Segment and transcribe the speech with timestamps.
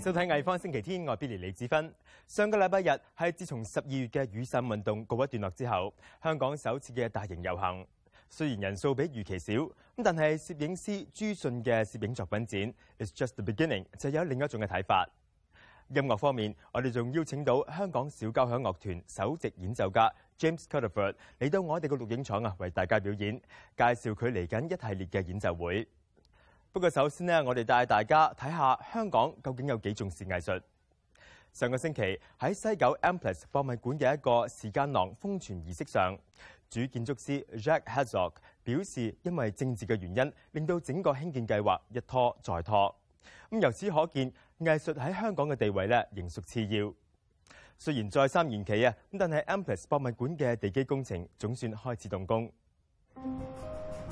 [0.00, 1.92] 收睇《艺方星期天》，外 l y 李子芬。
[2.26, 7.84] 上個禮拜日係自從十二月嘅雨傘運動告一段落之後，香港首次嘅大型遊行，
[8.28, 9.72] 雖然人數比預期少，咁
[10.04, 12.60] 但係攝影師朱迅嘅攝影作品展
[12.98, 15.08] 《Is Just The Beginning》就有另一種嘅睇法。
[15.88, 23.34] 音樂方面，我哋仲邀請到香港小交響樂團首席演奏家 James c u t t b e r d 嚟到我哋嘅錄影廠啊，為大家表演，
[23.74, 25.88] 介紹佢嚟緊一系列嘅演奏會。
[26.76, 30.60] 不過，首先呢，我哋帶大家睇下香港究竟有幾重視藝術。
[31.50, 36.14] 上個星期喺西九 MPlus 博物館嘅一個時間廊封存儀式上，
[36.68, 42.94] 主建築師 Jack h a d s o c k 表示，因為政治嘅原因，令到整個興建計劃一拖再拖。
[43.48, 44.30] 咁由此可見，
[44.60, 46.92] 藝術喺香港嘅地位咧，仍屬次要。
[47.78, 52.52] 雖然再三延期啊，咁但系 MPlus 博物館嘅地基工程總算開始動工。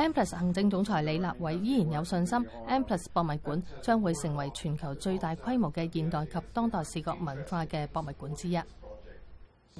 [0.00, 8.58] amplus 行政总裁李立伟依然有信心 amplus 博物馆将会成为全球最大规模嘅现代及当代视觉文化嘅博物馆之一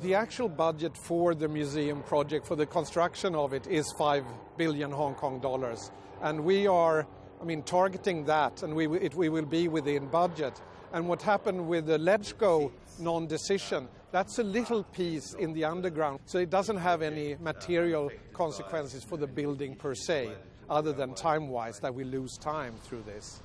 [0.02, 4.22] the actual budget for the museum project for the construction of it is five
[4.58, 5.90] billion hong kong dollars
[6.22, 7.06] and we are
[7.40, 10.60] I mean, targeting that, and we, it, we will be within budget.
[10.92, 16.20] And what happened with the LegCo non decision, that's a little piece in the underground,
[16.26, 20.30] so it doesn't have any material consequences for the building per se,
[20.68, 23.40] other than time wise, that we lose time through this.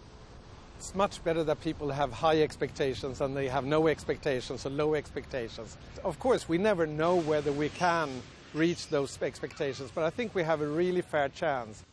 [0.78, 4.94] It's much better that people have high expectations and they have no expectations or low
[4.96, 5.78] expectations.
[6.04, 8.10] Of course, we never know whether we can
[8.54, 11.86] reach those expectations, but I think we have a really fair chance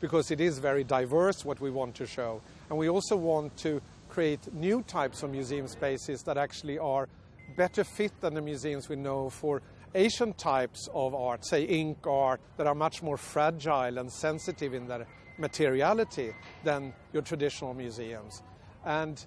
[0.00, 2.40] because it is very diverse what we want to show.
[2.70, 7.08] And we also want to create new types of museum spaces that actually are
[7.56, 9.62] better fit than the museums we know for
[9.94, 14.86] Asian types of art, say ink art, that are much more fragile and sensitive in
[14.86, 15.06] their
[15.38, 18.42] materiality than your traditional museums.
[18.84, 19.24] And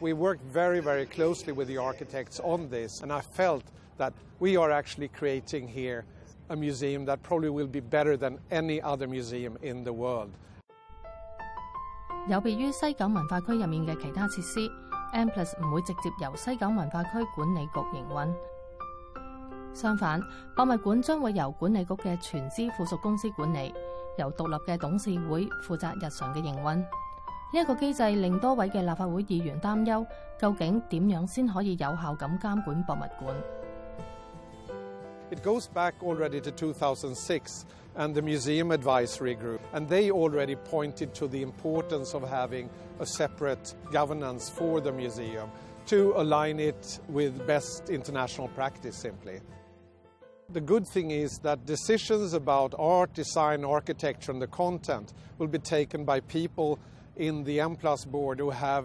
[0.00, 3.62] we worked very, very closely with the architects on this, and I felt
[3.98, 6.04] that we are actually creating here
[12.28, 14.60] 有别于西九文化区入面嘅其他设施
[15.12, 18.34] a m p l u s 唔会直接由西九文化区管理局营运。
[19.74, 20.20] 相反，
[20.54, 23.74] 博物馆将会由管理局嘅全资附属公司管理，
[24.18, 26.64] 由独立嘅董事会负责日常嘅营运。
[26.64, 26.84] 呢
[27.60, 30.06] 一个机制令多位嘅立法会议员担忧，
[30.38, 33.36] 究竟点样先可以有效咁监管博物馆？
[35.32, 37.64] It goes back already to 2006
[37.96, 42.68] and the Museum Advisory Group, and they already pointed to the importance of having
[43.00, 45.50] a separate governance for the museum
[45.86, 49.40] to align it with best international practice simply.
[50.50, 55.60] The good thing is that decisions about art, design, architecture, and the content will be
[55.60, 56.78] taken by people
[57.16, 58.84] in the M Plus board who have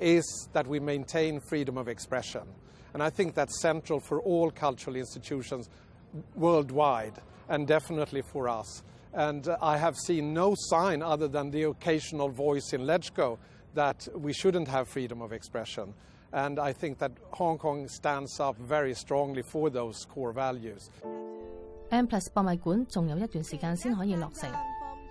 [0.00, 2.42] is that we maintain freedom of expression.
[2.94, 5.68] And I think that's central for all cultural institutions
[6.34, 7.14] worldwide
[7.48, 8.82] and definitely for us.
[9.14, 13.38] And uh, I have seen no sign other than the occasional voice in LegCo
[13.74, 15.94] that we shouldn't have freedom of expression.
[16.32, 20.90] And I think that Hong Kong stands up very strongly for those core values.
[21.90, 24.50] M+ 博物館仲有一段時間先可以落成，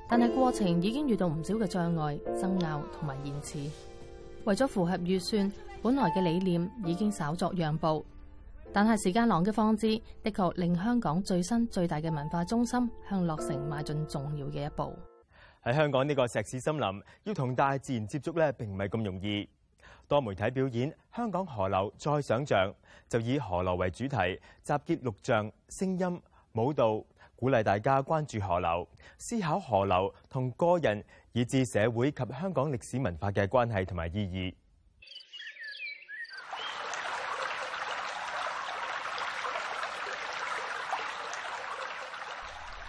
[0.10, 3.70] 但係過程已經遇到唔少嘅障礙、爭拗同埋延遲。
[4.46, 5.52] 为咗符合预算，
[5.84, 8.04] 本来嘅理念已经稍作让步，
[8.74, 14.96] 但系时间廊嘅方置的确令香港最新最大嘅文化中心向落成迈进重要嘅一步。
[15.64, 19.48] 喺香港呢个石屎森林，要同大自然接触咧，并唔系咁容易。
[20.08, 22.74] 多媒体表演《香港河流再想象》，
[23.08, 24.18] 就以河流为主题，
[24.64, 26.22] 集结录像、声音、
[26.54, 27.02] 舞蹈，
[27.36, 28.86] 鼓励大家关注河流，
[29.20, 31.02] 思考河流同个人。
[31.34, 34.54] 以至社會及香港歷史文化嘅關係同埋意義。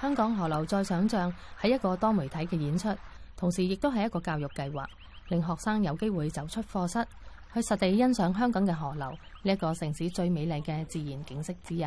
[0.01, 2.89] 香港河流再想像係一個多媒體嘅演出，
[3.37, 4.85] 同時亦都係一個教育計劃，
[5.29, 7.07] 令學生有機會走出課室
[7.55, 9.13] 去實地欣賞香港嘅河流
[9.45, 11.87] 呢一個城市最美麗嘅自然景色之一。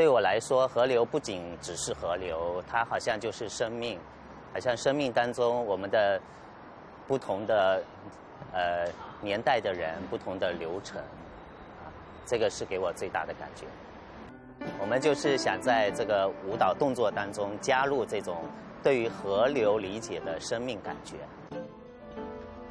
[0.00, 4.00] 对我来说，河流不仅只是河流，它好像就是生命，
[4.50, 6.18] 好像生命当中我们的
[7.06, 7.82] 不同的
[8.50, 8.86] 呃
[9.20, 10.98] 年代的人，不同的流程，
[12.24, 13.66] 这个是给我最大的感觉。
[14.80, 18.38] 我们就是想在这个舞蹈动作当中加入这种
[18.82, 21.16] 对于河流理解的生命感觉。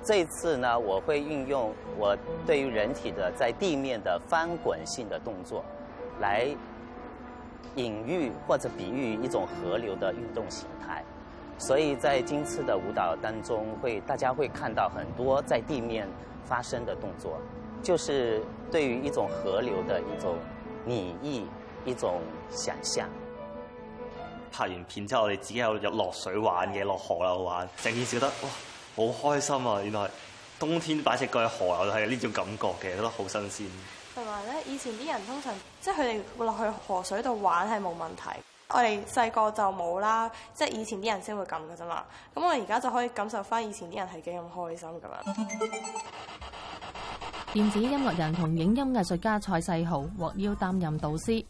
[0.03, 2.17] 这次呢，我会运用我
[2.47, 5.63] 对于人体的在地面的翻滚性的动作
[6.19, 6.47] 来。
[7.83, 11.01] 隐喻或者比喻一种河流的运动形态，
[11.57, 16.05] 所以在今次的舞蹈当中，会大家会看到很多在地面
[16.43, 17.39] 发生的动作，
[17.81, 20.35] 就是对于一种河流的一种
[20.83, 21.47] 拟意、
[21.85, 23.07] 一种想象。
[24.51, 28.31] 拍完片之后，我哋自己有入落水玩嘅，落河流玩，成件事觉得
[28.95, 29.81] 哇好开心啊！
[29.81, 30.09] 原来
[30.59, 33.67] 冬天摆只脚喺河流系有呢种感觉嘅，都好新鲜。
[34.45, 38.39] 咧，以前啲人通常即係佢哋落去河水度玩係冇問題。
[38.71, 42.03] 我哋細個就冇啦，即係以前啲人先會咁噶啫嘛。
[42.35, 45.35] 咁我而家就可以感受翻以前啲人係幾咁開心咁啦。
[47.51, 51.43] 電子音樂人同影音藝術家蔡世豪獲邀擔任導師，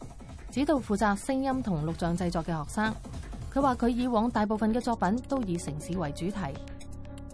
[0.50, 2.92] 指導負責聲音同錄像製作嘅學生。
[3.52, 6.54] 佢話：佢以往大部分嘅作品都以城市為主題，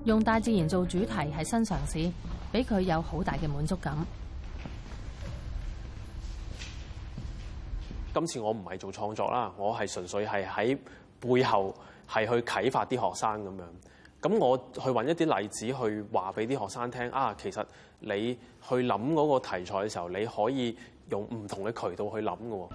[0.04, 2.12] 用大自然做主題係新嘗試，
[2.50, 3.96] 俾佢有好大嘅滿足感。
[8.16, 10.78] 今次我唔係做創作啦，我係純粹係喺
[11.20, 11.74] 背後
[12.08, 13.68] 係去啟發啲學生咁樣。
[14.22, 17.62] 咁我去揾一啲例子去話俾啲學生聽啊，其實
[18.00, 18.08] 你
[18.66, 20.74] 去諗嗰個題材嘅時候，你可以
[21.10, 22.68] 用唔同嘅渠道去諗嘅。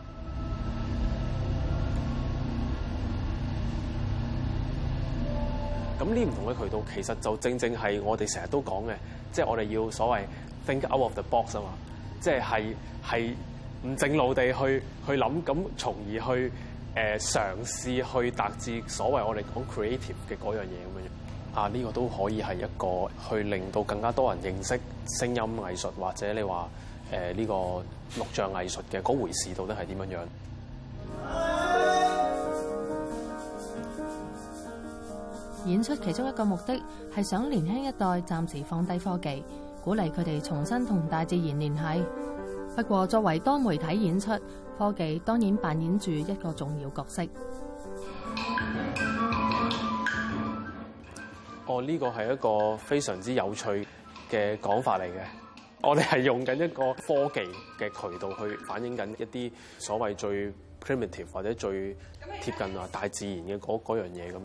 [5.98, 8.95] 咁呢唔同嘅渠道其實就正正係我哋成日都講嘅，
[9.31, 10.21] 即係我哋要所謂
[10.67, 11.74] think out of the box 啊嘛，
[12.19, 13.33] 即係係。
[13.83, 16.51] 唔正路地去去諗，咁從而去
[16.95, 21.55] 誒嘗試去達至所謂我哋講 creative 嘅嗰樣嘢咁樣。
[21.59, 24.79] 啊，呢個都可以係一個去令到更加多人認識
[25.19, 26.69] 聲音藝術，或者你話
[27.11, 30.19] 誒呢個錄像藝術嘅嗰回事到底係點樣樣
[35.65, 35.95] 演出？
[35.95, 36.79] 其中一個目的
[37.15, 39.43] 係想年輕一代暫時放低科技，
[39.83, 42.01] 鼓勵佢哋重新同大自然聯繫。
[42.75, 44.31] 不过作为多媒体演出，
[44.77, 47.21] 科技当然扮演住一个重要角色。
[51.67, 53.85] 哦，呢个系一个非常之有趣
[54.31, 55.09] 嘅讲法嚟嘅。
[55.81, 57.41] 我哋系用紧一个科技
[57.77, 60.49] 嘅渠道去反映紧一啲所谓最
[60.81, 61.93] primitive 或者最
[62.41, 64.39] 贴近啊大自然嘅嗰嗰样嘢咁。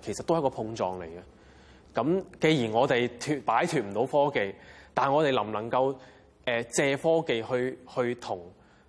[0.00, 1.20] 其实都系一个碰撞嚟嘅。
[1.94, 4.52] 咁既然我哋脱摆脱唔到科技，
[4.94, 5.94] 但系我哋能唔能够？
[6.50, 8.40] 誒借科技去去同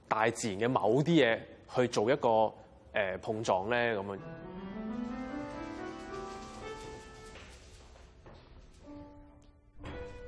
[0.07, 1.37] 大自然嘅某啲嘢
[1.75, 2.51] 去做一個
[2.93, 4.17] 誒碰撞咧咁樣。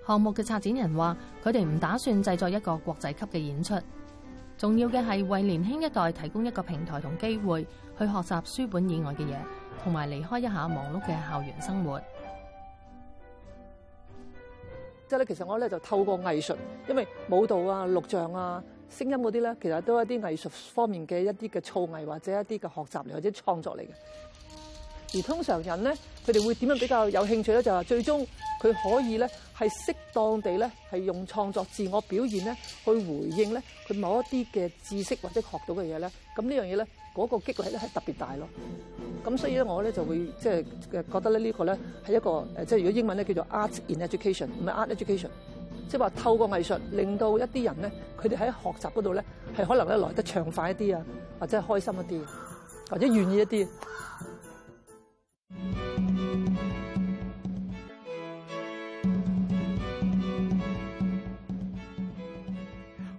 [0.06, 3.74] 項目嘅策展人話：佢哋唔打算製作一個國際級嘅演出，
[4.58, 7.63] 重要嘅係為年輕一代提供一個平台同機會
[7.98, 9.36] 去學習書本以外嘅嘢，
[9.84, 12.00] 同埋離開一下忙碌嘅校園生活。
[15.13, 16.55] 即係咧，其實我咧就透過藝術，
[16.89, 23.89] 因為舞蹈啊、錄像啊、聲音嗰啲咧，其實都系一啲藝術方面嘅一啲嘅造艺或者一啲嘅學習嚟，或者創作嚟嘅。
[25.15, 27.62] 而通常人咧，佢哋會點樣比較有興趣咧？
[27.62, 28.25] 就話最終
[28.60, 36.10] 佢可以咧，係適當地咧，係用創作自我表現咧，去回應咧佢某一啲嘅知識或者學到嘅嘢咧。
[36.36, 38.48] 咁呢樣嘢咧，嗰個激勵咧係特別大咯。
[39.24, 40.65] 咁所以咧，我咧就會即係
[41.12, 41.77] 覺得咧，呢個咧
[42.08, 42.29] 係一個
[42.62, 45.27] 誒，即係如果英文咧叫做 Art in Education，唔係 Art Education，
[45.88, 49.24] 即係話透過藝術令到一啲人咧，佢哋喺學習嗰度咧
[49.55, 51.05] 係可能咧來得暢快一啲啊，
[51.39, 52.22] 或者開心一啲，
[52.89, 53.67] 或者願意一啲。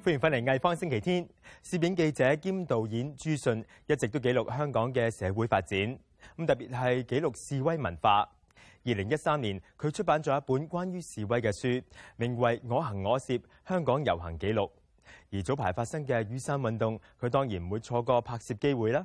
[0.07, 1.26] 迎返嚟艺方星期天，
[1.62, 5.76] 摄影记者兼导演朱迅一直都记录香港嘅社会发展，
[6.37, 8.29] 咁特别系记录示威文化。
[8.87, 11.83] 二零一三年，佢出版咗一本关于示威嘅书，
[12.17, 13.33] 名为《我行我摄：
[13.67, 14.62] 香港游行记录》。
[15.33, 19.05] 而早排发生嘅雨伞运动，佢当然唔会错过拍摄机会啦。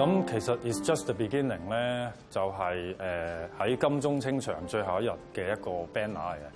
[0.00, 6.46] 咁其實 is just the beginning 咧，就係誒喺金鐘清場最後一日嘅一個 banner 嚟嘅。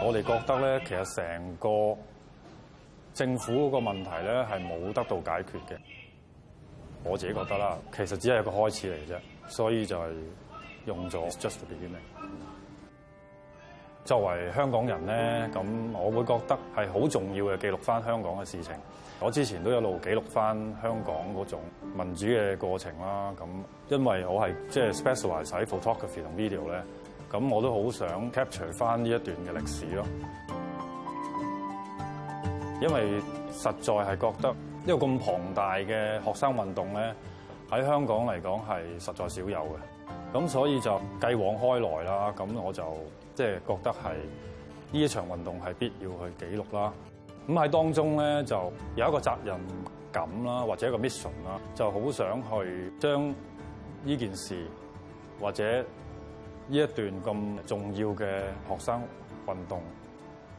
[0.00, 2.00] 我哋覺得咧，其實成個
[3.14, 5.78] 政府嗰個問題咧，係冇得到解決嘅。
[7.02, 10.06] 我自己覺得啦，其實只係一個開始嚟啫，所以就係
[10.86, 11.20] 用咗。
[11.20, 12.57] beginning just the。
[14.08, 15.14] 作為香港人咧，
[15.52, 15.62] 咁
[15.92, 18.72] 我會覺得係好重要嘅記錄翻香港嘅事情。
[19.20, 21.60] 我之前都一路記錄翻香港嗰種
[21.94, 23.34] 民主嘅過程啦。
[23.38, 23.44] 咁
[23.94, 26.82] 因為我係即系 specialise 喺 photography 同 video 咧，
[27.30, 30.02] 咁我都好想 capture 翻呢一段嘅歷史咯。
[32.80, 33.20] 因為
[33.52, 34.54] 實在係覺得
[34.86, 37.14] 一個咁龐大嘅學生運動咧，
[37.70, 39.76] 喺香港嚟講係實在少有嘅。
[40.32, 42.82] 咁所以就繼往開來啦，咁我就。
[43.38, 44.14] 即係覺得係
[44.90, 46.92] 呢一場運動係必要去記錄啦。
[47.48, 49.60] 咁喺當中咧就有一個責任
[50.10, 53.32] 感啦，或者一個 mission 啦，就好想去將
[54.02, 54.60] 呢件事
[55.40, 55.84] 或者呢
[56.68, 59.02] 一段咁重要嘅學生
[59.46, 59.80] 運動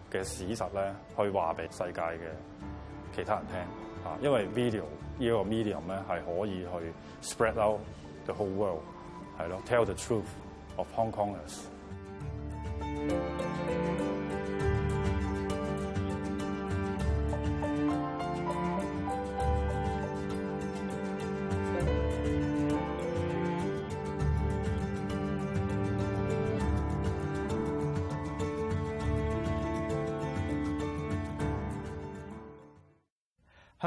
[0.10, 2.18] 嘅史實咧，去話俾世界嘅
[3.14, 3.60] 其他人聽。
[4.10, 7.82] 啊，因為 video 呢一個 medium 咧係可以去 spread out
[8.26, 8.80] the whole world，
[9.38, 10.24] 係咯，tell the truth
[10.78, 11.66] of Hong Kongers。
[13.08, 14.19] Thank you.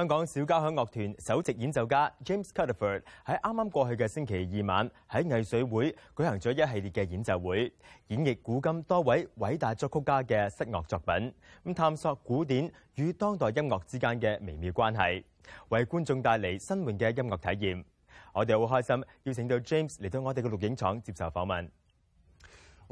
[0.02, 7.72] 香港小交响樂團首席演奏家 James c u t f o r d 喺啱啱過去嘅星期二晚喺艺水會舉行咗一系列嘅演奏會，
[8.08, 11.32] 演繹古今多位偉大作曲家嘅室樂作品，
[11.66, 15.22] 咁探索古典與當代音樂之間嘅微妙關係，
[15.68, 17.84] 為觀眾帶嚟新穎嘅音樂體驗。
[18.32, 21.68] 我哋好開心邀請到 James 嚟到我哋嘅錄影廠接受訪問。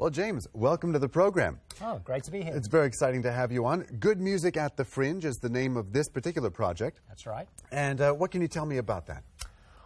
[0.01, 1.59] Well, James, welcome to the program.
[1.79, 2.55] Oh, great to be here.
[2.55, 3.81] It's very exciting to have you on.
[3.99, 6.99] Good Music at the Fringe is the name of this particular project.
[7.07, 7.47] That's right.
[7.71, 9.21] And uh, what can you tell me about that?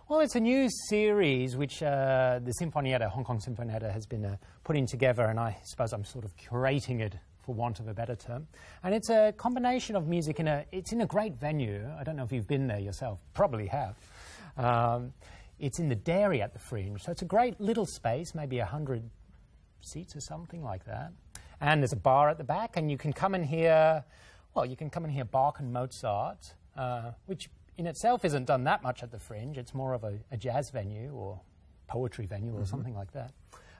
[0.07, 4.38] Well, it's a new series which uh, the Sinfonietta, Hong Kong Sinfonietta, has been uh,
[4.63, 8.15] putting together, and I suppose I'm sort of curating it for want of a better
[8.15, 8.48] term.
[8.86, 11.89] And it's a combination of music in a, it's in a great venue.
[12.00, 13.95] I don't know if you've been there yourself, probably have.
[14.55, 15.12] Um,
[15.60, 19.03] it's in the dairy at the Fringe, so it's a great little space, maybe 100
[19.86, 21.12] seats or something like that.
[21.62, 24.04] And there's a bar at the back, and you can come in here.
[24.54, 28.63] well, you can come in here, Bach and Mozart, uh, which in itself isn't done
[28.63, 29.58] that much at the Fringe.
[29.58, 31.42] It's more of a, a jazz venue or
[31.88, 32.65] poetry venue or mm-hmm.
[32.65, 33.34] something like that.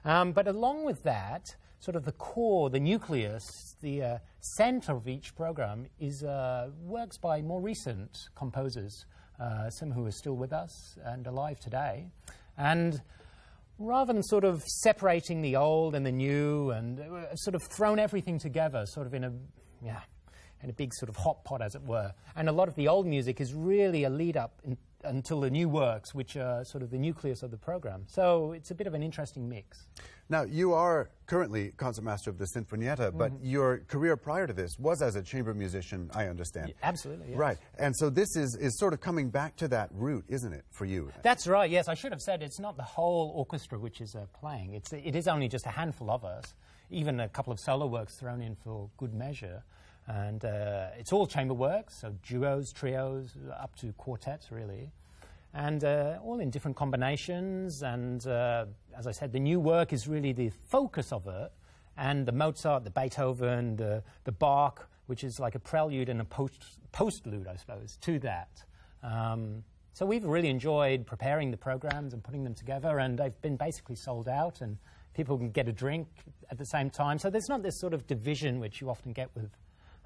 [0.04, 5.08] Um, but along with that, sort of the core, the nucleus, the uh, center of
[5.08, 9.06] each program is uh, works by more recent composers,
[9.40, 12.06] uh, some who are still with us and alive today.
[12.58, 13.00] And
[13.78, 17.98] rather than sort of separating the old and the new and uh, sort of thrown
[17.98, 19.32] everything together, sort of in a,
[19.82, 20.00] yeah,
[20.62, 22.12] in a big sort of hot pot, as it were.
[22.34, 25.50] And a lot of the old music is really a lead up in, until the
[25.50, 28.04] new works, which are sort of the nucleus of the program.
[28.06, 29.86] So it's a bit of an interesting mix.
[30.28, 33.50] Now, you are currently concertmaster of the Sinfonietta, but mm -hmm.
[33.56, 36.68] your career prior to this was as a chamber musician, I understand.
[36.68, 37.28] Yeah, absolutely.
[37.30, 37.38] Yes.
[37.38, 37.58] Right.
[37.78, 40.86] And so this is, is sort of coming back to that root, isn't it, for
[40.86, 41.10] you?
[41.22, 41.86] That's right, yes.
[41.88, 45.14] I should have said it's not the whole orchestra which is uh, playing, it's, it
[45.14, 46.54] is only just a handful of us,
[46.90, 49.62] even a couple of solo works thrown in for good measure.
[50.08, 54.92] And uh, it's all chamber works, so duos, trios, up to quartets, really
[55.56, 57.82] and uh, all in different combinations.
[57.82, 61.52] And uh, as I said, the new work is really the focus of it,
[61.96, 66.24] and the Mozart, the Beethoven, the, the Bach, which is like a prelude and a
[66.24, 68.62] post, postlude, I suppose, to that.
[69.02, 73.56] Um, so we've really enjoyed preparing the programs and putting them together, and they've been
[73.56, 74.76] basically sold out, and
[75.14, 76.06] people can get a drink
[76.50, 77.18] at the same time.
[77.18, 79.48] So there's not this sort of division which you often get with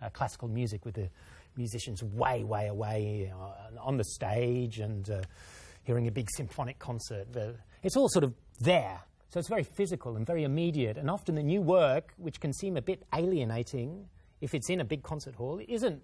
[0.03, 1.11] uh, classical music with the
[1.59, 3.31] musicians way, way away
[3.79, 5.21] on the stage and uh,
[5.83, 7.29] hearing a big symphonic concert.
[7.83, 8.99] It's all sort of there.
[9.29, 10.97] So it's very physical and very immediate.
[10.97, 14.07] And often the new work, which can seem a bit alienating
[14.41, 16.03] if it's in a big concert hall, isn't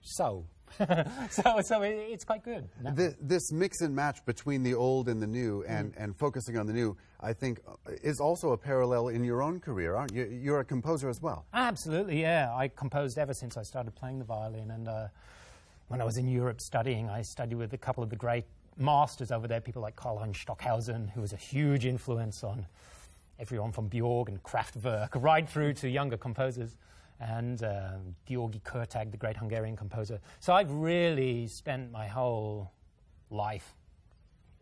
[0.00, 0.44] so.
[1.30, 2.68] so so it, it's quite good.
[2.82, 2.92] No.
[2.92, 5.72] The, this mix and match between the old and the new mm-hmm.
[5.72, 6.02] and, mm.
[6.04, 9.60] and focusing on the new, I think, uh, is also a parallel in your own
[9.60, 10.24] career, aren't you?
[10.26, 11.44] You're a composer as well.
[11.52, 12.52] Absolutely, yeah.
[12.54, 14.70] I composed ever since I started playing the violin.
[14.70, 15.08] And uh,
[15.88, 18.44] when I was in Europe studying, I studied with a couple of the great
[18.78, 22.66] masters over there, people like Karl Heinz Stockhausen, who was a huge influence on
[23.38, 26.76] everyone from Bjorg and Kraftwerk right through to younger composers
[27.20, 30.18] and um, Georgi Kurtag, the great Hungarian composer.
[30.40, 32.72] So I've really spent my whole
[33.30, 33.74] life,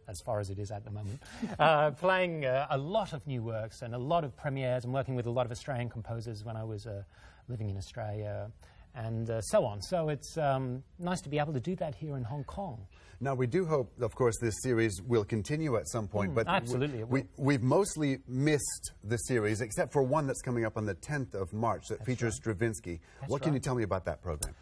[0.08, 1.22] as far as it is at the moment,
[1.60, 5.14] uh, playing uh, a lot of new works and a lot of premieres and working
[5.14, 7.02] with a lot of Australian composers when I was uh,
[7.48, 8.50] living in Australia
[8.94, 9.80] and uh, so on.
[9.82, 12.86] So it's um, nice to be able to do that here in Hong Kong.
[13.22, 16.48] Now, we do hope, of course, this series will continue at some point, mm, but
[16.48, 20.86] absolutely we, we, have mostly missed the series, except for one that's coming up on
[20.86, 22.56] the 10th of March that that's features right.
[22.56, 23.00] Stravinsky.
[23.20, 24.54] That's what can you tell me about that program?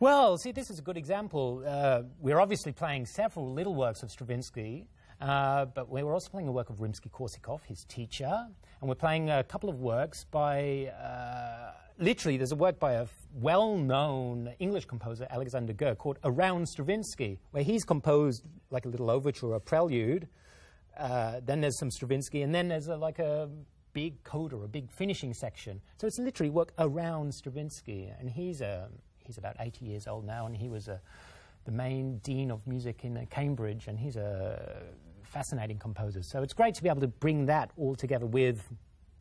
[0.00, 1.62] Well, see, this is a good example.
[1.66, 4.86] Uh, we're obviously playing several little works of Stravinsky,
[5.20, 8.46] uh, but we are also playing a work of Rimsky Korsakov, his teacher,
[8.80, 10.86] and we're playing a couple of works by.
[10.86, 11.72] Uh,
[12.02, 17.38] literally, there's a work by a well known English composer, Alexander Gerr, called Around Stravinsky,
[17.52, 20.28] where he's composed like a little overture, a prelude.
[20.98, 23.48] Uh, then there's some Stravinsky, and then there's a, like a
[23.94, 25.80] big coda, a big finishing section.
[25.96, 28.92] So it's literally work around Stravinsky, and he's a um,
[29.24, 30.98] he's about 80 years old now, and he was a, uh,
[31.64, 34.82] the main dean of music in uh, Cambridge, and he's a
[35.22, 36.22] fascinating composer.
[36.22, 38.60] So it's great to be able to bring that all together with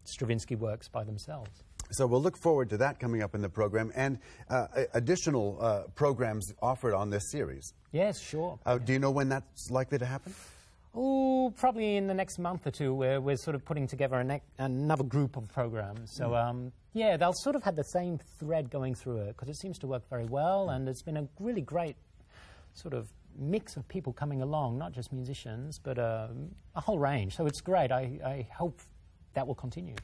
[0.06, 1.64] Stravinsky works by themselves.
[1.92, 4.18] So we'll look forward to that coming up in the program and
[4.50, 7.74] uh, additional uh, programs offered on this series.
[7.92, 8.58] Yes, sure.
[8.66, 10.34] Uh, do you know when that's likely to happen?
[10.96, 14.28] Oh, probably in the next month or two, are we're sort of putting together
[14.58, 16.12] another group of programs.
[16.16, 16.50] So, mm.
[16.50, 19.78] um, yeah, they'll sort of have the same thread going through it because it seems
[19.80, 20.76] to work very well, mm.
[20.76, 21.96] and it's been a really great
[22.74, 27.36] sort of mix of people coming along, not just musicians, but um, a whole range.
[27.38, 27.90] So it's great.
[27.92, 28.78] I, I hope
[29.34, 29.96] that will continue.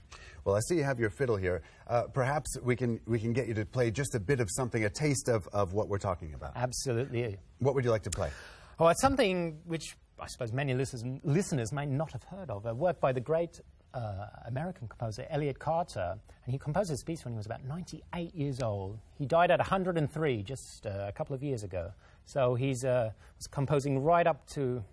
[0.46, 1.62] Well, I see you have your fiddle here.
[1.88, 4.84] Uh, perhaps we can we can get you to play just a bit of something,
[4.86, 6.54] a taste of, of what we're talking about.
[6.56, 7.38] Absolutely.
[7.60, 8.32] What would you like to play?
[8.80, 12.66] Oh, it's something which I suppose many listeners listeners may not have heard of.
[12.66, 13.60] A work by the great
[13.94, 18.34] uh, American composer Elliott Carter, and he composed this piece when he was about 98
[18.36, 19.00] years old.
[19.18, 21.92] He died at 103 just uh, a couple of years ago.
[22.26, 24.84] So he's uh, was composing right up to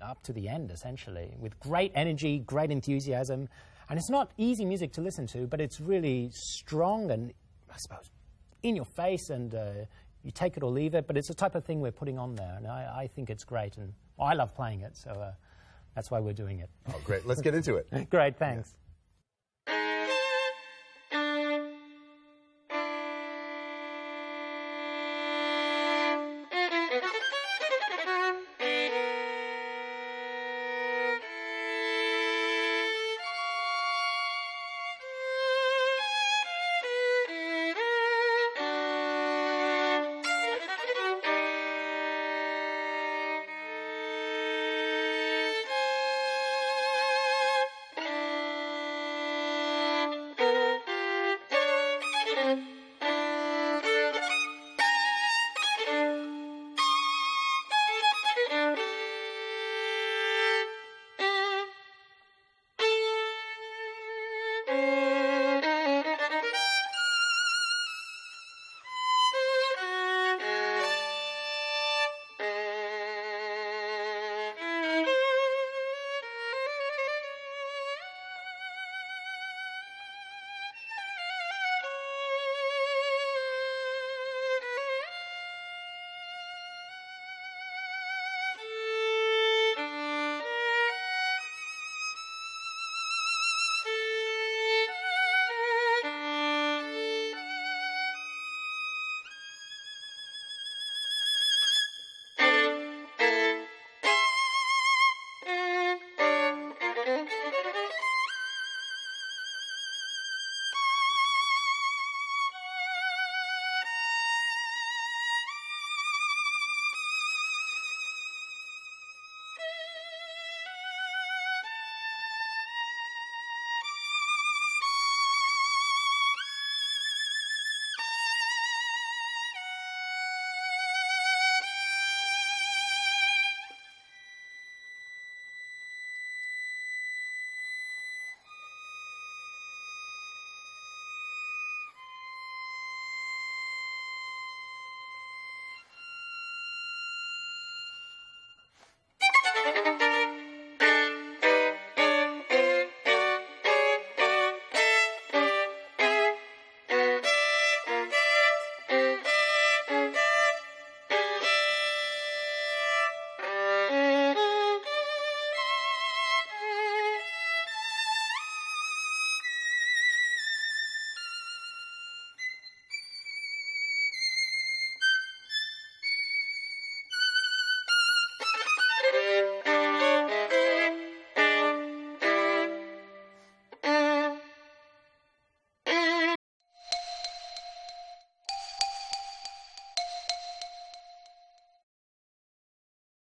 [0.00, 3.48] up to the end, essentially, with great energy, great enthusiasm.
[3.88, 7.32] And it's not easy music to listen to, but it's really strong and,
[7.72, 8.10] I suppose,
[8.62, 9.70] in your face, and uh,
[10.22, 11.06] you take it or leave it.
[11.06, 13.44] But it's the type of thing we're putting on there, and I, I think it's
[13.44, 13.76] great.
[13.76, 15.32] And I love playing it, so uh,
[15.94, 16.70] that's why we're doing it.
[16.88, 17.26] Oh, great.
[17.26, 18.10] Let's get into it.
[18.10, 18.70] great, thanks.
[18.74, 18.85] Yes.